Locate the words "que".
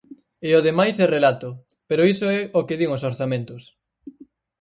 2.67-2.79